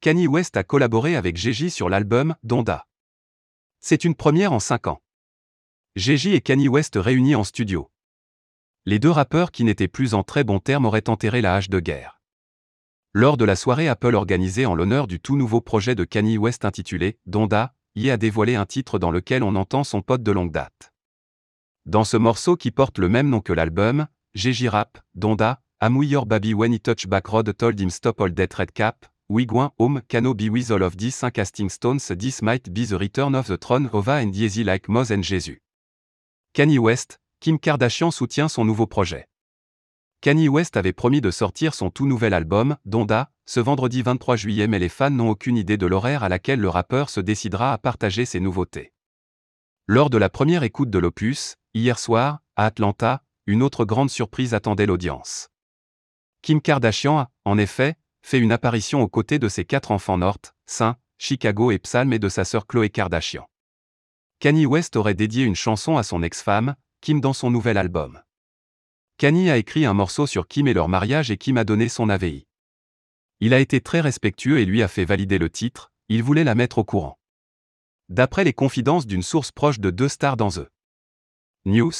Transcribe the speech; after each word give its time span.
Kanye 0.00 0.28
West 0.28 0.56
a 0.56 0.62
collaboré 0.62 1.16
avec 1.16 1.36
Gigi 1.36 1.70
sur 1.70 1.88
l'album 1.88 2.36
Donda. 2.44 2.86
C'est 3.80 4.04
une 4.04 4.14
première 4.14 4.52
en 4.52 4.60
5 4.60 4.86
ans. 4.86 5.02
Gigi 5.96 6.34
et 6.34 6.40
Kanye 6.40 6.68
West 6.68 6.94
réunis 6.96 7.34
en 7.34 7.42
studio. 7.42 7.90
Les 8.86 9.00
deux 9.00 9.10
rappeurs 9.10 9.50
qui 9.50 9.64
n'étaient 9.64 9.88
plus 9.88 10.14
en 10.14 10.22
très 10.22 10.44
bons 10.44 10.60
termes 10.60 10.86
auraient 10.86 11.08
enterré 11.08 11.40
la 11.40 11.56
hache 11.56 11.68
de 11.68 11.80
guerre. 11.80 12.20
Lors 13.12 13.36
de 13.36 13.44
la 13.44 13.56
soirée 13.56 13.88
Apple 13.88 14.14
organisée 14.14 14.66
en 14.66 14.76
l'honneur 14.76 15.08
du 15.08 15.18
tout 15.18 15.36
nouveau 15.36 15.60
projet 15.60 15.96
de 15.96 16.04
Kanye 16.04 16.38
West 16.38 16.64
intitulé 16.64 17.18
Donda, 17.26 17.74
Ye 17.96 18.12
a 18.12 18.16
dévoilé 18.16 18.54
un 18.54 18.66
titre 18.66 19.00
dans 19.00 19.10
lequel 19.10 19.42
on 19.42 19.56
entend 19.56 19.82
son 19.82 20.00
pote 20.00 20.22
de 20.22 20.30
longue 20.30 20.52
date. 20.52 20.92
Dans 21.86 22.04
ce 22.04 22.16
morceau 22.16 22.56
qui 22.56 22.70
porte 22.70 22.98
le 22.98 23.08
même 23.08 23.28
nom 23.28 23.40
que 23.40 23.52
l'album, 23.52 24.06
Gigi 24.34 24.68
rap, 24.68 25.00
Donda, 25.16 25.60
Your 25.82 26.24
Baby 26.24 26.54
When 26.54 26.72
He 26.72 26.78
Touch 26.78 27.08
Back 27.08 27.26
Road 27.26 27.52
Told 27.56 27.80
Him 27.80 27.90
Stop 27.90 28.20
All 28.20 28.32
Dead 28.32 28.54
Red 28.54 28.70
Cap, 28.70 29.06
Wigwin 29.30 29.68
Home 29.78 30.00
Cano 30.08 30.32
Be 30.32 30.48
With 30.48 30.70
of 30.70 30.96
These 30.96 31.18
5 31.18 31.32
Casting 31.34 31.68
Stones 31.68 32.12
This 32.18 32.40
Might 32.40 32.70
Be 32.70 32.86
The 32.86 32.94
Return 32.94 33.34
of 33.34 33.46
the 33.46 33.58
Throne 33.58 33.90
Ova 33.92 34.12
and 34.12 34.32
Yeezy 34.32 34.64
Like 34.64 34.88
Moz 34.88 35.10
and 35.10 35.22
Jesus. 35.22 35.58
Kanye 36.54 36.78
West, 36.78 37.20
Kim 37.38 37.58
Kardashian 37.58 38.10
soutient 38.10 38.48
son 38.48 38.64
nouveau 38.64 38.86
projet. 38.86 39.26
Kanye 40.22 40.48
West 40.48 40.78
avait 40.78 40.94
promis 40.94 41.20
de 41.20 41.30
sortir 41.30 41.74
son 41.74 41.90
tout 41.90 42.06
nouvel 42.06 42.32
album, 42.32 42.78
Donda, 42.86 43.30
ce 43.44 43.60
vendredi 43.60 44.00
23 44.00 44.36
juillet 44.36 44.66
mais 44.66 44.78
les 44.78 44.88
fans 44.88 45.10
n'ont 45.10 45.28
aucune 45.28 45.58
idée 45.58 45.76
de 45.76 45.86
l'horaire 45.86 46.24
à 46.24 46.30
laquelle 46.30 46.60
le 46.60 46.70
rappeur 46.70 47.10
se 47.10 47.20
décidera 47.20 47.74
à 47.74 47.76
partager 47.76 48.24
ses 48.24 48.40
nouveautés. 48.40 48.94
Lors 49.86 50.08
de 50.08 50.16
la 50.16 50.30
première 50.30 50.62
écoute 50.62 50.88
de 50.88 50.98
l'opus, 50.98 51.56
hier 51.74 51.98
soir, 51.98 52.40
à 52.56 52.64
Atlanta, 52.64 53.22
une 53.44 53.62
autre 53.62 53.84
grande 53.84 54.08
surprise 54.08 54.54
attendait 54.54 54.86
l'audience. 54.86 55.50
Kim 56.40 56.62
Kardashian 56.62 57.18
a, 57.18 57.30
en 57.44 57.58
effet, 57.58 57.96
fait 58.22 58.38
une 58.38 58.52
apparition 58.52 59.00
aux 59.00 59.08
côtés 59.08 59.38
de 59.38 59.48
ses 59.48 59.64
quatre 59.64 59.90
enfants 59.90 60.18
North, 60.18 60.54
Saint, 60.66 60.96
Chicago 61.18 61.70
et 61.70 61.78
Psalm 61.78 62.12
et 62.12 62.18
de 62.18 62.28
sa 62.28 62.44
sœur 62.44 62.66
Chloé 62.66 62.90
Kardashian. 62.90 63.48
Kanye 64.40 64.66
West 64.66 64.96
aurait 64.96 65.14
dédié 65.14 65.44
une 65.44 65.56
chanson 65.56 65.96
à 65.96 66.02
son 66.02 66.22
ex-femme, 66.22 66.76
Kim 67.00 67.20
dans 67.20 67.32
son 67.32 67.50
nouvel 67.50 67.76
album. 67.76 68.22
Kanye 69.16 69.50
a 69.50 69.56
écrit 69.56 69.84
un 69.84 69.94
morceau 69.94 70.26
sur 70.26 70.46
Kim 70.46 70.68
et 70.68 70.74
leur 70.74 70.88
mariage 70.88 71.30
et 71.30 71.36
Kim 71.36 71.56
a 71.56 71.64
donné 71.64 71.88
son 71.88 72.08
AVI. 72.08 72.46
Il 73.40 73.52
a 73.52 73.58
été 73.58 73.80
très 73.80 74.00
respectueux 74.00 74.58
et 74.58 74.64
lui 74.64 74.82
a 74.82 74.88
fait 74.88 75.04
valider 75.04 75.38
le 75.38 75.50
titre, 75.50 75.90
il 76.08 76.22
voulait 76.22 76.44
la 76.44 76.54
mettre 76.54 76.78
au 76.78 76.84
courant. 76.84 77.18
D'après 78.08 78.44
les 78.44 78.52
confidences 78.52 79.06
d'une 79.06 79.22
source 79.22 79.52
proche 79.52 79.80
de 79.80 79.90
deux 79.90 80.08
stars 80.08 80.36
dans 80.36 80.50
The 80.50 80.70
News, 81.64 81.92